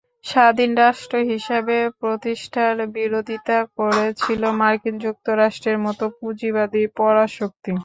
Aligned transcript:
স্বাধীন 0.25 0.71
রাষ্ট্র 0.83 1.15
হিসেবে 1.31 1.77
প্রতিষ্ঠার 1.99 2.75
বিরোধিতা 2.95 3.57
করেছিল 3.77 4.41
মার্কিন 4.59 4.95
যুক্তরাষ্ট্রের 5.05 5.77
মতো 5.85 6.05
পুঁজিবাদী 6.17 6.83
পরাশক্তি। 6.97 7.71